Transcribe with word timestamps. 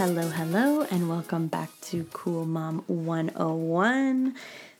Hello, 0.00 0.30
hello, 0.30 0.86
and 0.90 1.10
welcome 1.10 1.46
back 1.46 1.78
to 1.82 2.04
Cool 2.14 2.46
Mom 2.46 2.84
101. 2.86 4.34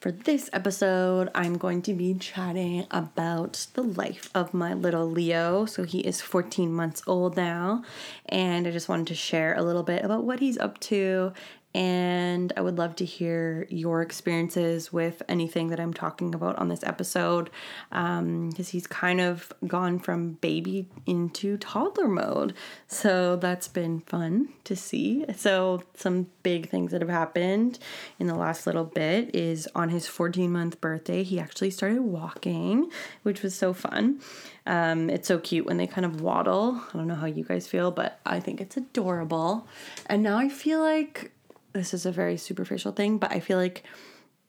For 0.00 0.10
this 0.10 0.50
episode, 0.52 1.30
I'm 1.36 1.56
going 1.56 1.82
to 1.82 1.94
be 1.94 2.14
chatting 2.14 2.88
about 2.90 3.68
the 3.74 3.84
life 3.84 4.28
of 4.34 4.52
my 4.52 4.74
little 4.74 5.08
Leo. 5.08 5.66
So, 5.66 5.84
he 5.84 6.00
is 6.00 6.20
14 6.20 6.72
months 6.72 7.00
old 7.06 7.36
now, 7.36 7.84
and 8.28 8.66
I 8.66 8.72
just 8.72 8.88
wanted 8.88 9.06
to 9.06 9.14
share 9.14 9.54
a 9.54 9.62
little 9.62 9.84
bit 9.84 10.04
about 10.04 10.24
what 10.24 10.40
he's 10.40 10.58
up 10.58 10.80
to 10.80 11.32
and 11.74 12.52
I 12.56 12.60
would 12.60 12.78
love 12.78 12.94
to 12.96 13.04
hear 13.04 13.66
your 13.68 14.00
experiences 14.00 14.92
with 14.92 15.22
anything 15.28 15.68
that 15.68 15.80
I'm 15.80 15.92
talking 15.92 16.32
about 16.32 16.56
on 16.56 16.68
this 16.68 16.84
episode 16.84 17.50
because 17.90 18.18
um, 18.20 18.52
he's 18.56 18.86
kind 18.86 19.20
of 19.20 19.52
gone 19.66 19.98
from 19.98 20.34
baby 20.34 20.88
into 21.04 21.56
toddler 21.56 22.06
mode. 22.06 22.54
So 22.86 23.34
that's 23.36 23.66
been 23.66 24.00
fun 24.00 24.50
to 24.64 24.76
see. 24.76 25.24
So, 25.36 25.82
some 25.94 26.28
big 26.44 26.68
things 26.68 26.92
that 26.92 27.00
have 27.00 27.10
happened 27.10 27.78
in 28.18 28.28
the 28.28 28.34
last 28.34 28.66
little 28.66 28.84
bit 28.84 29.34
is 29.34 29.68
on 29.74 29.88
his 29.88 30.06
14 30.06 30.52
month 30.52 30.80
birthday, 30.80 31.22
he 31.22 31.40
actually 31.40 31.70
started 31.70 32.02
walking, 32.02 32.90
which 33.24 33.42
was 33.42 33.54
so 33.54 33.72
fun. 33.72 34.20
Um, 34.66 35.10
it's 35.10 35.28
so 35.28 35.38
cute 35.38 35.66
when 35.66 35.76
they 35.76 35.86
kind 35.86 36.04
of 36.04 36.20
waddle. 36.20 36.80
I 36.92 36.96
don't 36.96 37.06
know 37.06 37.14
how 37.14 37.26
you 37.26 37.44
guys 37.44 37.66
feel, 37.66 37.90
but 37.90 38.20
I 38.24 38.40
think 38.40 38.60
it's 38.60 38.76
adorable. 38.76 39.66
And 40.06 40.22
now 40.22 40.38
I 40.38 40.48
feel 40.48 40.80
like 40.80 41.32
this 41.74 41.92
is 41.92 42.06
a 42.06 42.12
very 42.12 42.36
superficial 42.36 42.92
thing, 42.92 43.18
but 43.18 43.30
I 43.30 43.40
feel 43.40 43.58
like 43.58 43.84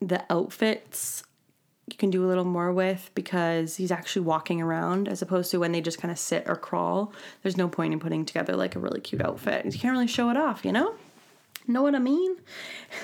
the 0.00 0.24
outfits 0.30 1.22
you 1.86 1.96
can 1.96 2.10
do 2.10 2.24
a 2.24 2.28
little 2.28 2.44
more 2.44 2.72
with 2.72 3.10
because 3.14 3.76
he's 3.76 3.90
actually 3.90 4.22
walking 4.22 4.60
around 4.60 5.08
as 5.08 5.22
opposed 5.22 5.50
to 5.50 5.58
when 5.58 5.72
they 5.72 5.80
just 5.80 6.00
kind 6.00 6.12
of 6.12 6.18
sit 6.18 6.44
or 6.46 6.56
crawl. 6.56 7.12
There's 7.42 7.56
no 7.56 7.68
point 7.68 7.92
in 7.92 8.00
putting 8.00 8.24
together 8.24 8.56
like 8.56 8.76
a 8.76 8.78
really 8.78 9.00
cute 9.00 9.22
outfit. 9.22 9.64
You 9.64 9.78
can't 9.78 9.92
really 9.92 10.06
show 10.06 10.30
it 10.30 10.36
off, 10.36 10.64
you 10.64 10.72
know? 10.72 10.94
Know 11.70 11.82
what 11.82 11.94
I 11.94 12.00
mean? 12.00 12.36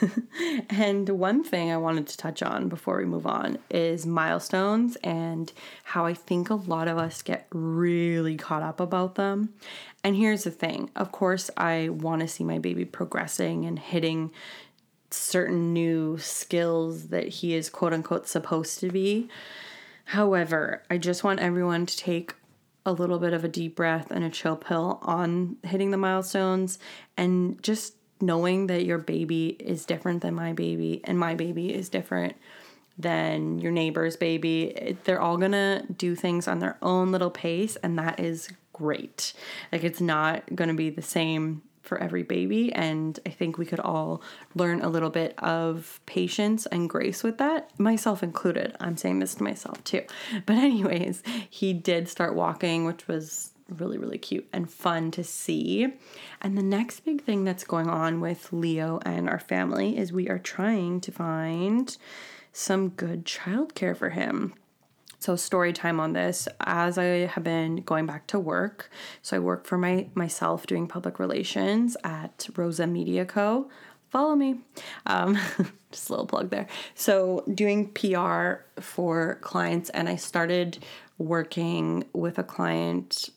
and 0.70 1.08
one 1.08 1.42
thing 1.42 1.72
I 1.72 1.76
wanted 1.78 2.06
to 2.06 2.16
touch 2.16 2.44
on 2.44 2.68
before 2.68 2.98
we 2.98 3.04
move 3.04 3.26
on 3.26 3.58
is 3.70 4.06
milestones 4.06 4.94
and 5.02 5.52
how 5.82 6.06
I 6.06 6.14
think 6.14 6.48
a 6.48 6.54
lot 6.54 6.86
of 6.86 6.96
us 6.96 7.22
get 7.22 7.48
really 7.50 8.36
caught 8.36 8.62
up 8.62 8.78
about 8.78 9.16
them. 9.16 9.52
And 10.04 10.14
here's 10.14 10.44
the 10.44 10.52
thing 10.52 10.90
of 10.94 11.10
course, 11.10 11.50
I 11.56 11.88
want 11.88 12.20
to 12.20 12.28
see 12.28 12.44
my 12.44 12.60
baby 12.60 12.84
progressing 12.84 13.64
and 13.64 13.80
hitting 13.80 14.30
certain 15.10 15.72
new 15.72 16.16
skills 16.18 17.08
that 17.08 17.26
he 17.26 17.54
is 17.54 17.68
quote 17.68 17.92
unquote 17.92 18.28
supposed 18.28 18.78
to 18.78 18.90
be. 18.90 19.28
However, 20.04 20.84
I 20.88 20.98
just 20.98 21.24
want 21.24 21.40
everyone 21.40 21.86
to 21.86 21.96
take 21.96 22.34
a 22.86 22.92
little 22.92 23.18
bit 23.18 23.32
of 23.32 23.44
a 23.44 23.48
deep 23.48 23.74
breath 23.74 24.12
and 24.12 24.22
a 24.22 24.30
chill 24.30 24.56
pill 24.56 25.00
on 25.02 25.56
hitting 25.64 25.90
the 25.90 25.96
milestones 25.96 26.78
and 27.16 27.60
just 27.60 27.94
knowing 28.22 28.68
that 28.68 28.86
your 28.86 28.98
baby 28.98 29.48
is 29.60 29.84
different 29.84 30.22
than 30.22 30.32
my 30.34 30.54
baby 30.54 31.00
and 31.04 31.18
my 31.18 31.34
baby 31.34 31.74
is 31.74 31.90
different 31.90 32.36
than 32.98 33.58
your 33.58 33.72
neighbor's 33.72 34.16
baby. 34.16 34.96
They're 35.04 35.20
all 35.20 35.36
gonna 35.36 35.84
do 35.96 36.14
things 36.14 36.46
on 36.46 36.60
their 36.60 36.78
own 36.80 37.10
little 37.10 37.30
pace, 37.30 37.76
and 37.76 37.98
that 37.98 38.20
is 38.20 38.48
great. 38.72 39.32
Like, 39.72 39.82
it's 39.82 40.00
not 40.00 40.54
gonna 40.54 40.74
be 40.74 40.90
the 40.90 41.02
same 41.02 41.62
for 41.80 41.98
every 41.98 42.22
baby, 42.22 42.72
and 42.72 43.18
I 43.26 43.30
think 43.30 43.58
we 43.58 43.66
could 43.66 43.80
all 43.80 44.22
learn 44.54 44.82
a 44.82 44.88
little 44.88 45.10
bit 45.10 45.34
of 45.38 46.00
patience 46.06 46.66
and 46.66 46.88
grace 46.88 47.24
with 47.24 47.38
that, 47.38 47.76
myself 47.78 48.22
included. 48.22 48.76
I'm 48.78 48.96
saying 48.96 49.18
this 49.18 49.34
to 49.36 49.42
myself 49.42 49.82
too. 49.82 50.02
But, 50.46 50.58
anyways, 50.58 51.22
he 51.50 51.72
did 51.72 52.08
start 52.08 52.34
walking, 52.34 52.84
which 52.84 53.08
was 53.08 53.51
really, 53.72 53.98
really 53.98 54.18
cute 54.18 54.48
and 54.52 54.70
fun 54.70 55.10
to 55.12 55.24
see. 55.24 55.88
And 56.40 56.56
the 56.56 56.62
next 56.62 57.00
big 57.00 57.22
thing 57.22 57.44
that's 57.44 57.64
going 57.64 57.88
on 57.88 58.20
with 58.20 58.52
Leo 58.52 59.00
and 59.04 59.28
our 59.28 59.38
family 59.38 59.96
is 59.96 60.12
we 60.12 60.28
are 60.28 60.38
trying 60.38 61.00
to 61.02 61.12
find 61.12 61.96
some 62.52 62.90
good 62.90 63.24
childcare 63.24 63.96
for 63.96 64.10
him. 64.10 64.54
So 65.22 65.36
story 65.36 65.72
time 65.72 66.00
on 66.00 66.14
this 66.14 66.48
as 66.60 66.98
I 66.98 67.26
have 67.26 67.44
been 67.44 67.76
going 67.76 68.06
back 68.06 68.26
to 68.28 68.40
work. 68.40 68.90
So 69.22 69.36
I 69.36 69.40
work 69.40 69.66
for 69.66 69.78
my 69.78 70.08
myself 70.14 70.66
doing 70.66 70.88
public 70.88 71.20
relations 71.20 71.96
at 72.02 72.48
Rosa 72.56 72.88
Media 72.88 73.24
Co. 73.24 73.70
Follow 74.10 74.34
me. 74.34 74.58
Um, 75.06 75.38
just 75.92 76.08
a 76.08 76.12
little 76.12 76.26
plug 76.26 76.50
there. 76.50 76.66
So 76.96 77.44
doing 77.54 77.92
PR 77.92 78.64
for 78.80 79.38
clients 79.42 79.90
and 79.90 80.08
I 80.08 80.16
started 80.16 80.78
working 81.18 82.04
with 82.12 82.38
a 82.38 82.42
client 82.42 83.30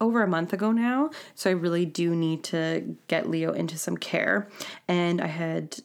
over 0.00 0.22
a 0.22 0.28
month 0.28 0.52
ago 0.52 0.72
now. 0.72 1.10
So 1.34 1.50
I 1.50 1.52
really 1.54 1.84
do 1.84 2.14
need 2.14 2.44
to 2.44 2.96
get 3.08 3.28
Leo 3.28 3.52
into 3.52 3.76
some 3.76 3.96
care. 3.96 4.48
And 4.86 5.20
I 5.20 5.26
had 5.26 5.78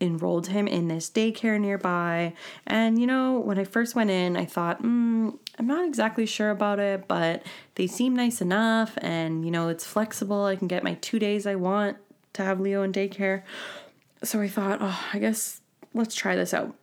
enrolled 0.00 0.48
him 0.48 0.68
in 0.68 0.88
this 0.88 1.10
daycare 1.10 1.60
nearby. 1.60 2.34
And, 2.66 3.00
you 3.00 3.06
know, 3.06 3.38
when 3.38 3.58
I 3.58 3.64
first 3.64 3.94
went 3.94 4.10
in, 4.10 4.36
I 4.36 4.44
thought, 4.44 4.82
mm, 4.82 5.38
I'm 5.58 5.66
not 5.66 5.86
exactly 5.86 6.26
sure 6.26 6.50
about 6.50 6.78
it, 6.78 7.08
but 7.08 7.42
they 7.76 7.86
seem 7.86 8.14
nice 8.14 8.40
enough. 8.40 8.98
And, 8.98 9.44
you 9.44 9.50
know, 9.50 9.68
it's 9.68 9.84
flexible. 9.84 10.44
I 10.44 10.56
can 10.56 10.68
get 10.68 10.84
my 10.84 10.94
two 10.94 11.18
days 11.18 11.46
I 11.46 11.54
want 11.54 11.96
to 12.34 12.42
have 12.42 12.60
Leo 12.60 12.82
in 12.82 12.92
daycare. 12.92 13.42
So 14.22 14.40
I 14.40 14.48
thought, 14.48 14.78
oh, 14.80 15.06
I 15.12 15.18
guess 15.18 15.60
let's 15.94 16.14
try 16.14 16.36
this 16.36 16.52
out. 16.52 16.74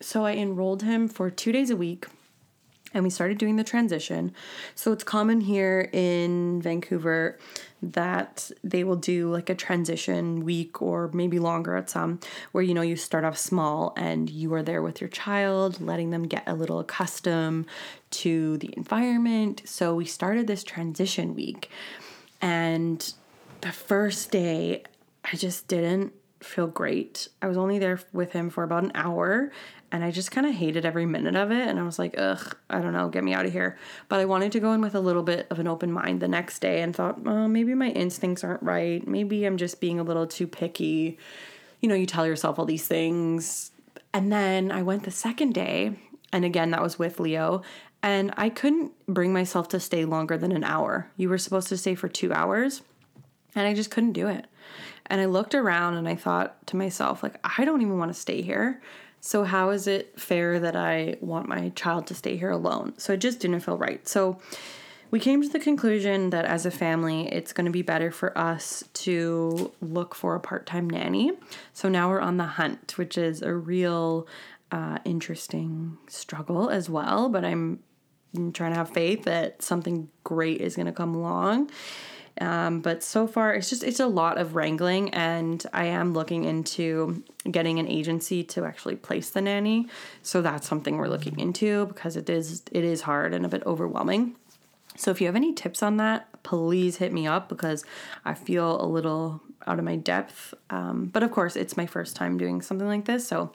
So 0.00 0.24
I 0.24 0.32
enrolled 0.32 0.82
him 0.82 1.08
for 1.08 1.30
two 1.30 1.52
days 1.52 1.70
a 1.70 1.76
week 1.76 2.06
and 2.92 3.04
we 3.04 3.10
started 3.10 3.38
doing 3.38 3.56
the 3.56 3.64
transition. 3.64 4.32
So 4.74 4.92
it's 4.92 5.04
common 5.04 5.40
here 5.40 5.88
in 5.92 6.60
Vancouver 6.60 7.38
that 7.82 8.50
they 8.62 8.84
will 8.84 8.96
do 8.96 9.30
like 9.30 9.48
a 9.48 9.54
transition 9.54 10.44
week 10.44 10.82
or 10.82 11.10
maybe 11.12 11.38
longer 11.38 11.76
at 11.76 11.88
some 11.88 12.20
where 12.52 12.62
you 12.62 12.74
know 12.74 12.82
you 12.82 12.94
start 12.96 13.24
off 13.24 13.38
small 13.38 13.94
and 13.96 14.28
you 14.28 14.52
are 14.52 14.62
there 14.62 14.82
with 14.82 15.00
your 15.00 15.08
child 15.08 15.80
letting 15.80 16.10
them 16.10 16.24
get 16.24 16.42
a 16.46 16.54
little 16.54 16.78
accustomed 16.78 17.64
to 18.10 18.58
the 18.58 18.72
environment 18.76 19.62
so 19.64 19.94
we 19.94 20.04
started 20.04 20.46
this 20.46 20.62
transition 20.62 21.34
week 21.34 21.70
and 22.42 23.14
the 23.62 23.72
first 23.72 24.30
day 24.30 24.82
i 25.32 25.34
just 25.34 25.66
didn't 25.66 26.12
feel 26.40 26.66
great 26.66 27.28
i 27.42 27.46
was 27.46 27.56
only 27.56 27.78
there 27.78 28.00
with 28.12 28.32
him 28.32 28.50
for 28.50 28.64
about 28.64 28.82
an 28.82 28.92
hour 28.94 29.50
and 29.92 30.04
I 30.04 30.10
just 30.10 30.30
kind 30.30 30.46
of 30.46 30.54
hated 30.54 30.84
every 30.84 31.06
minute 31.06 31.34
of 31.34 31.50
it. 31.50 31.66
And 31.66 31.78
I 31.78 31.82
was 31.82 31.98
like, 31.98 32.14
ugh, 32.16 32.56
I 32.68 32.80
don't 32.80 32.92
know, 32.92 33.08
get 33.08 33.24
me 33.24 33.34
out 33.34 33.44
of 33.44 33.52
here. 33.52 33.76
But 34.08 34.20
I 34.20 34.24
wanted 34.24 34.52
to 34.52 34.60
go 34.60 34.72
in 34.72 34.80
with 34.80 34.94
a 34.94 35.00
little 35.00 35.22
bit 35.22 35.48
of 35.50 35.58
an 35.58 35.66
open 35.66 35.90
mind 35.90 36.20
the 36.20 36.28
next 36.28 36.60
day 36.60 36.82
and 36.82 36.94
thought, 36.94 37.18
oh, 37.26 37.48
maybe 37.48 37.74
my 37.74 37.88
instincts 37.90 38.44
aren't 38.44 38.62
right. 38.62 39.06
Maybe 39.06 39.44
I'm 39.44 39.56
just 39.56 39.80
being 39.80 39.98
a 39.98 40.04
little 40.04 40.26
too 40.26 40.46
picky. 40.46 41.18
You 41.80 41.88
know, 41.88 41.96
you 41.96 42.06
tell 42.06 42.26
yourself 42.26 42.58
all 42.58 42.66
these 42.66 42.86
things. 42.86 43.72
And 44.14 44.32
then 44.32 44.70
I 44.70 44.82
went 44.82 45.04
the 45.04 45.10
second 45.10 45.54
day, 45.54 45.96
and 46.32 46.44
again, 46.44 46.70
that 46.70 46.82
was 46.82 46.98
with 46.98 47.18
Leo. 47.18 47.62
And 48.02 48.32
I 48.36 48.48
couldn't 48.48 48.92
bring 49.06 49.32
myself 49.32 49.68
to 49.68 49.80
stay 49.80 50.04
longer 50.04 50.38
than 50.38 50.52
an 50.52 50.64
hour. 50.64 51.10
You 51.16 51.28
were 51.28 51.38
supposed 51.38 51.68
to 51.68 51.76
stay 51.76 51.94
for 51.94 52.08
two 52.08 52.32
hours, 52.32 52.82
and 53.54 53.66
I 53.66 53.74
just 53.74 53.90
couldn't 53.90 54.12
do 54.12 54.28
it. 54.28 54.46
And 55.10 55.20
I 55.20 55.26
looked 55.26 55.54
around 55.54 55.94
and 55.94 56.08
I 56.08 56.14
thought 56.14 56.66
to 56.68 56.76
myself, 56.76 57.22
like, 57.22 57.38
I 57.42 57.64
don't 57.64 57.82
even 57.82 57.98
want 57.98 58.14
to 58.14 58.18
stay 58.18 58.42
here. 58.42 58.80
So, 59.20 59.44
how 59.44 59.70
is 59.70 59.86
it 59.86 60.18
fair 60.18 60.58
that 60.60 60.76
I 60.76 61.16
want 61.20 61.48
my 61.48 61.70
child 61.70 62.06
to 62.06 62.14
stay 62.14 62.36
here 62.36 62.50
alone? 62.50 62.94
So, 62.96 63.12
it 63.12 63.18
just 63.18 63.40
didn't 63.40 63.60
feel 63.60 63.76
right. 63.76 64.06
So, 64.08 64.38
we 65.10 65.18
came 65.18 65.42
to 65.42 65.48
the 65.48 65.58
conclusion 65.58 66.30
that 66.30 66.44
as 66.44 66.64
a 66.64 66.70
family, 66.70 67.26
it's 67.28 67.52
going 67.52 67.66
to 67.66 67.72
be 67.72 67.82
better 67.82 68.12
for 68.12 68.36
us 68.38 68.84
to 68.94 69.72
look 69.82 70.14
for 70.14 70.36
a 70.36 70.40
part 70.40 70.64
time 70.64 70.88
nanny. 70.88 71.32
So, 71.74 71.88
now 71.88 72.08
we're 72.08 72.20
on 72.20 72.38
the 72.38 72.44
hunt, 72.44 72.96
which 72.96 73.18
is 73.18 73.42
a 73.42 73.52
real 73.52 74.26
uh, 74.72 74.98
interesting 75.04 75.98
struggle 76.08 76.70
as 76.70 76.88
well. 76.88 77.28
But 77.28 77.44
I'm 77.44 77.80
trying 78.32 78.72
to 78.72 78.78
have 78.78 78.90
faith 78.90 79.24
that 79.24 79.60
something 79.60 80.08
great 80.24 80.60
is 80.60 80.76
going 80.76 80.86
to 80.86 80.92
come 80.92 81.14
along. 81.14 81.70
Um, 82.40 82.80
but 82.80 83.02
so 83.02 83.26
far, 83.26 83.54
it's 83.54 83.68
just 83.68 83.84
it's 83.84 84.00
a 84.00 84.06
lot 84.06 84.38
of 84.38 84.54
wrangling, 84.54 85.10
and 85.10 85.64
I 85.72 85.86
am 85.86 86.14
looking 86.14 86.44
into 86.44 87.22
getting 87.50 87.78
an 87.78 87.86
agency 87.86 88.42
to 88.44 88.64
actually 88.64 88.96
place 88.96 89.30
the 89.30 89.42
nanny. 89.42 89.88
So 90.22 90.40
that's 90.40 90.66
something 90.66 90.96
we're 90.96 91.08
looking 91.08 91.38
into 91.38 91.86
because 91.86 92.16
it 92.16 92.30
is 92.30 92.62
it 92.72 92.84
is 92.84 93.02
hard 93.02 93.34
and 93.34 93.44
a 93.44 93.48
bit 93.48 93.62
overwhelming. 93.66 94.36
So 94.96 95.10
if 95.10 95.20
you 95.20 95.26
have 95.26 95.36
any 95.36 95.52
tips 95.52 95.82
on 95.82 95.98
that, 95.98 96.42
please 96.42 96.96
hit 96.96 97.12
me 97.12 97.26
up 97.26 97.48
because 97.48 97.84
I 98.24 98.34
feel 98.34 98.82
a 98.82 98.86
little 98.86 99.42
out 99.66 99.78
of 99.78 99.84
my 99.84 99.96
depth. 99.96 100.54
Um, 100.70 101.06
but 101.12 101.22
of 101.22 101.30
course, 101.30 101.56
it's 101.56 101.76
my 101.76 101.86
first 101.86 102.16
time 102.16 102.38
doing 102.38 102.62
something 102.62 102.86
like 102.86 103.04
this. 103.04 103.26
So, 103.26 103.52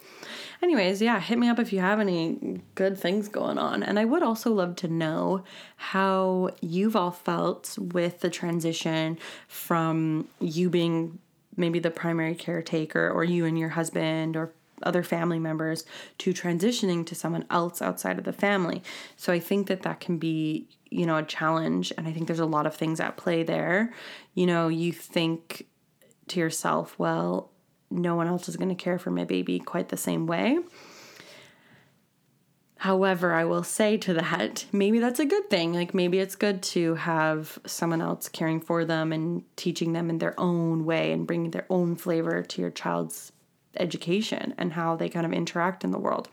anyways, 0.61 1.01
yeah, 1.01 1.19
hit 1.19 1.37
me 1.37 1.49
up 1.49 1.59
if 1.59 1.73
you 1.73 1.79
have 1.79 1.99
any 1.99 2.61
good 2.75 2.97
things 2.97 3.27
going 3.27 3.57
on. 3.57 3.83
And 3.83 3.97
I 3.97 4.05
would 4.05 4.23
also 4.23 4.51
love 4.53 4.75
to 4.77 4.87
know 4.87 5.43
how 5.77 6.51
you've 6.61 6.95
all 6.95 7.11
felt 7.11 7.77
with 7.77 8.19
the 8.19 8.29
transition 8.29 9.17
from 9.47 10.27
you 10.39 10.69
being 10.69 11.19
maybe 11.57 11.79
the 11.79 11.91
primary 11.91 12.35
caretaker 12.35 13.09
or 13.09 13.23
you 13.23 13.45
and 13.45 13.57
your 13.57 13.69
husband 13.69 14.35
or 14.35 14.53
other 14.83 15.03
family 15.03 15.39
members 15.39 15.85
to 16.17 16.33
transitioning 16.33 17.05
to 17.05 17.15
someone 17.15 17.45
else 17.49 17.81
outside 17.81 18.17
of 18.17 18.25
the 18.25 18.33
family. 18.33 18.83
So 19.15 19.31
I 19.31 19.39
think 19.39 19.67
that 19.67 19.83
that 19.83 19.99
can 19.99 20.17
be, 20.17 20.67
you 20.89 21.05
know, 21.05 21.17
a 21.17 21.23
challenge 21.23 21.93
and 21.97 22.07
I 22.07 22.11
think 22.11 22.27
there's 22.27 22.39
a 22.39 22.45
lot 22.45 22.67
of 22.67 22.75
things 22.75 22.99
at 22.99 23.17
play 23.17 23.43
there. 23.43 23.93
You 24.33 24.45
know, 24.45 24.67
you 24.67 24.91
think 24.91 25.65
to 26.29 26.39
yourself, 26.39 26.97
well, 26.97 27.51
no 27.91 28.15
one 28.15 28.27
else 28.27 28.49
is 28.49 28.57
going 28.57 28.69
to 28.69 28.75
care 28.75 28.99
for 28.99 29.11
my 29.11 29.23
baby 29.23 29.59
quite 29.59 29.89
the 29.89 29.97
same 29.97 30.27
way. 30.27 30.57
However, 32.77 33.33
I 33.33 33.45
will 33.45 33.63
say 33.63 33.97
to 33.97 34.13
that, 34.13 34.65
maybe 34.71 34.99
that's 34.99 35.19
a 35.19 35.25
good 35.25 35.49
thing. 35.49 35.73
Like 35.73 35.93
maybe 35.93 36.19
it's 36.19 36.35
good 36.35 36.61
to 36.63 36.95
have 36.95 37.57
someone 37.65 38.01
else 38.01 38.29
caring 38.29 38.59
for 38.59 38.85
them 38.85 39.11
and 39.11 39.43
teaching 39.55 39.93
them 39.93 40.09
in 40.09 40.19
their 40.19 40.39
own 40.39 40.85
way 40.85 41.11
and 41.11 41.25
bringing 41.25 41.51
their 41.51 41.65
own 41.69 41.95
flavor 41.95 42.43
to 42.43 42.61
your 42.61 42.69
child's 42.69 43.31
education 43.77 44.53
and 44.57 44.73
how 44.73 44.95
they 44.95 45.09
kind 45.09 45.25
of 45.25 45.33
interact 45.33 45.83
in 45.83 45.91
the 45.91 45.99
world. 45.99 46.29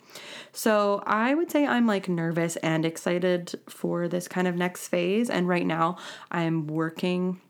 So, 0.53 1.03
I 1.07 1.35
would 1.35 1.51
say 1.51 1.67
I'm 1.67 1.87
like 1.87 2.09
nervous 2.09 2.57
and 2.57 2.85
excited 2.85 3.59
for 3.69 4.07
this 4.07 4.29
kind 4.29 4.47
of 4.47 4.55
next 4.55 4.89
phase 4.89 5.31
and 5.31 5.49
right 5.49 5.67
now 5.67 5.97
I'm 6.31 6.67
working 6.67 7.41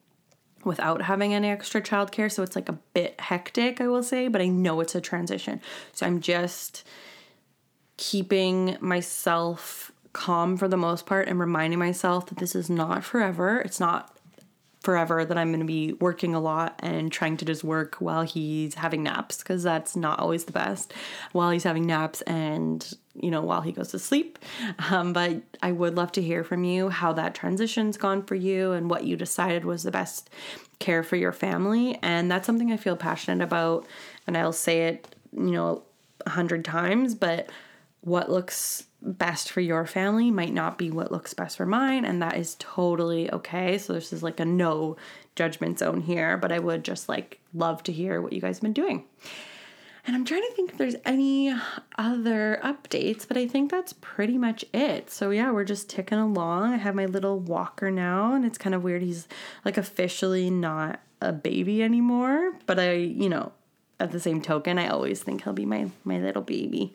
without 0.64 1.02
having 1.02 1.34
any 1.34 1.48
extra 1.48 1.80
childcare. 1.80 2.30
So 2.30 2.42
it's 2.42 2.56
like 2.56 2.68
a 2.68 2.78
bit 2.94 3.20
hectic, 3.20 3.80
I 3.80 3.88
will 3.88 4.02
say, 4.02 4.28
but 4.28 4.40
I 4.40 4.48
know 4.48 4.80
it's 4.80 4.94
a 4.94 5.00
transition. 5.00 5.60
So 5.92 6.06
I'm 6.06 6.20
just 6.20 6.84
keeping 7.96 8.76
myself 8.80 9.92
calm 10.12 10.56
for 10.56 10.68
the 10.68 10.76
most 10.76 11.06
part 11.06 11.28
and 11.28 11.38
reminding 11.38 11.78
myself 11.78 12.26
that 12.26 12.38
this 12.38 12.54
is 12.54 12.68
not 12.68 13.04
forever. 13.04 13.60
It's 13.60 13.80
not 13.80 14.16
forever 14.82 15.24
that 15.24 15.38
I'm 15.38 15.48
going 15.48 15.60
to 15.60 15.66
be 15.66 15.92
working 15.94 16.34
a 16.34 16.40
lot 16.40 16.74
and 16.80 17.10
trying 17.10 17.36
to 17.38 17.44
just 17.44 17.62
work 17.62 17.96
while 17.96 18.22
he's 18.22 18.74
having 18.74 19.02
naps 19.02 19.38
because 19.38 19.62
that's 19.62 19.94
not 19.96 20.18
always 20.18 20.44
the 20.44 20.52
best 20.52 20.92
while 21.32 21.50
he's 21.50 21.64
having 21.64 21.86
naps 21.86 22.20
and 22.22 22.94
you 23.14 23.30
know 23.30 23.42
while 23.42 23.60
he 23.60 23.72
goes 23.72 23.88
to 23.92 23.98
sleep. 23.98 24.38
Um, 24.90 25.12
but 25.12 25.42
I 25.62 25.72
would 25.72 25.94
love 25.94 26.12
to 26.12 26.22
hear 26.22 26.44
from 26.44 26.64
you 26.64 26.88
how 26.88 27.12
that 27.14 27.34
transition's 27.34 27.96
gone 27.96 28.24
for 28.24 28.34
you 28.34 28.72
and 28.72 28.90
what 28.90 29.04
you 29.04 29.16
decided 29.16 29.64
was 29.64 29.82
the 29.82 29.90
best 29.90 30.30
care 30.78 31.02
for 31.02 31.16
your 31.16 31.32
family. 31.32 31.98
And 32.02 32.30
that's 32.30 32.46
something 32.46 32.72
I 32.72 32.76
feel 32.76 32.96
passionate 32.96 33.42
about 33.42 33.86
and 34.26 34.36
I'll 34.36 34.52
say 34.52 34.88
it 34.88 35.14
you 35.32 35.52
know 35.52 35.82
a 36.26 36.30
hundred 36.30 36.64
times 36.64 37.14
but 37.14 37.48
what 38.02 38.30
looks 38.30 38.84
best 39.00 39.50
for 39.50 39.60
your 39.60 39.86
family 39.86 40.30
might 40.30 40.52
not 40.52 40.78
be 40.78 40.90
what 40.90 41.10
looks 41.10 41.34
best 41.34 41.56
for 41.56 41.66
mine, 41.66 42.04
and 42.04 42.20
that 42.22 42.36
is 42.36 42.56
totally 42.58 43.30
okay. 43.32 43.78
So, 43.78 43.92
this 43.92 44.12
is 44.12 44.22
like 44.22 44.40
a 44.40 44.44
no 44.44 44.96
judgment 45.34 45.78
zone 45.78 46.00
here, 46.00 46.36
but 46.36 46.52
I 46.52 46.58
would 46.58 46.84
just 46.84 47.08
like 47.08 47.40
love 47.54 47.82
to 47.84 47.92
hear 47.92 48.20
what 48.20 48.32
you 48.32 48.40
guys 48.40 48.56
have 48.56 48.62
been 48.62 48.72
doing. 48.72 49.04
And 50.04 50.16
I'm 50.16 50.24
trying 50.24 50.42
to 50.42 50.52
think 50.56 50.72
if 50.72 50.78
there's 50.78 50.96
any 51.04 51.54
other 51.96 52.60
updates, 52.64 53.26
but 53.26 53.36
I 53.36 53.46
think 53.46 53.70
that's 53.70 53.92
pretty 54.00 54.36
much 54.36 54.64
it. 54.74 55.10
So, 55.10 55.30
yeah, 55.30 55.52
we're 55.52 55.64
just 55.64 55.88
ticking 55.88 56.18
along. 56.18 56.72
I 56.72 56.76
have 56.76 56.96
my 56.96 57.06
little 57.06 57.38
walker 57.38 57.88
now, 57.88 58.34
and 58.34 58.44
it's 58.44 58.58
kind 58.58 58.74
of 58.74 58.82
weird. 58.82 59.02
He's 59.02 59.28
like 59.64 59.78
officially 59.78 60.50
not 60.50 61.00
a 61.20 61.32
baby 61.32 61.84
anymore, 61.84 62.52
but 62.66 62.80
I, 62.80 62.94
you 62.94 63.28
know, 63.28 63.52
at 64.02 64.10
the 64.10 64.20
same 64.20 64.42
token, 64.42 64.78
I 64.78 64.88
always 64.88 65.22
think 65.22 65.44
he'll 65.44 65.52
be 65.52 65.64
my 65.64 65.88
my 66.04 66.18
little 66.18 66.42
baby. 66.42 66.92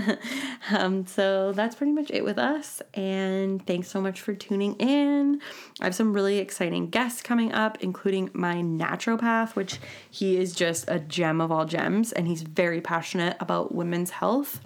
um, 0.70 1.06
so 1.06 1.52
that's 1.52 1.74
pretty 1.74 1.92
much 1.92 2.10
it 2.10 2.24
with 2.24 2.38
us. 2.38 2.82
And 2.94 3.66
thanks 3.66 3.88
so 3.88 4.00
much 4.00 4.20
for 4.20 4.34
tuning 4.34 4.74
in. 4.74 5.40
I 5.80 5.84
have 5.84 5.94
some 5.94 6.12
really 6.12 6.38
exciting 6.38 6.90
guests 6.90 7.22
coming 7.22 7.52
up, 7.52 7.78
including 7.80 8.30
my 8.34 8.56
naturopath, 8.56 9.56
which 9.56 9.78
he 10.10 10.36
is 10.36 10.54
just 10.54 10.84
a 10.88 10.98
gem 10.98 11.40
of 11.40 11.50
all 11.50 11.64
gems, 11.64 12.12
and 12.12 12.28
he's 12.28 12.42
very 12.42 12.80
passionate 12.82 13.36
about 13.40 13.74
women's 13.74 14.10
health. 14.10 14.60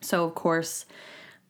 So 0.00 0.24
of 0.24 0.34
course. 0.34 0.84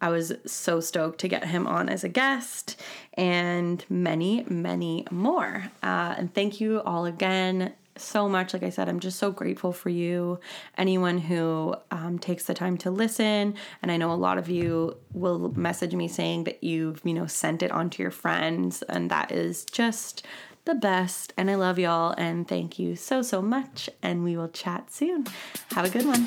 I 0.00 0.08
was 0.08 0.32
so 0.44 0.80
stoked 0.80 1.20
to 1.20 1.28
get 1.28 1.44
him 1.44 1.64
on 1.68 1.88
as 1.88 2.02
a 2.02 2.08
guest 2.08 2.74
and 3.14 3.84
many, 3.88 4.44
many 4.48 5.06
more. 5.12 5.70
Uh, 5.80 6.16
and 6.18 6.34
thank 6.34 6.60
you 6.60 6.80
all 6.80 7.04
again 7.04 7.72
so 8.02 8.28
much. 8.28 8.52
Like 8.52 8.62
I 8.62 8.70
said, 8.70 8.88
I'm 8.88 9.00
just 9.00 9.18
so 9.18 9.30
grateful 9.30 9.72
for 9.72 9.88
you, 9.88 10.40
anyone 10.76 11.18
who 11.18 11.74
um, 11.90 12.18
takes 12.18 12.44
the 12.44 12.54
time 12.54 12.76
to 12.78 12.90
listen. 12.90 13.54
And 13.82 13.90
I 13.90 13.96
know 13.96 14.12
a 14.12 14.14
lot 14.14 14.38
of 14.38 14.48
you 14.48 14.96
will 15.12 15.52
message 15.56 15.94
me 15.94 16.08
saying 16.08 16.44
that 16.44 16.62
you've, 16.62 17.00
you 17.04 17.14
know, 17.14 17.26
sent 17.26 17.62
it 17.62 17.70
on 17.70 17.90
to 17.90 18.02
your 18.02 18.10
friends. 18.10 18.82
And 18.82 19.10
that 19.10 19.32
is 19.32 19.64
just 19.64 20.26
the 20.64 20.74
best. 20.74 21.32
And 21.36 21.50
I 21.50 21.54
love 21.56 21.78
y'all. 21.78 22.14
And 22.16 22.46
thank 22.46 22.78
you 22.78 22.96
so, 22.96 23.22
so 23.22 23.42
much. 23.42 23.88
And 24.02 24.24
we 24.24 24.36
will 24.36 24.48
chat 24.48 24.92
soon. 24.92 25.26
Have 25.74 25.84
a 25.84 25.90
good 25.90 26.06
one. 26.06 26.26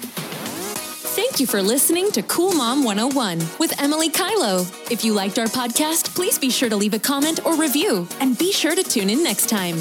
Thank 1.16 1.40
you 1.40 1.48
for 1.48 1.62
listening 1.62 2.12
to 2.12 2.22
Cool 2.24 2.54
Mom 2.54 2.84
101 2.84 3.40
with 3.58 3.82
Emily 3.82 4.10
Kylo. 4.10 4.70
If 4.92 5.06
you 5.06 5.14
liked 5.14 5.40
our 5.40 5.46
podcast, 5.46 6.14
please 6.14 6.38
be 6.38 6.50
sure 6.50 6.68
to 6.68 6.76
leave 6.76 6.94
a 6.94 7.00
comment 7.00 7.46
or 7.46 7.56
review 7.56 8.06
and 8.20 8.38
be 8.38 8.52
sure 8.52 8.76
to 8.76 8.84
tune 8.84 9.10
in 9.10 9.24
next 9.24 9.48
time. 9.48 9.78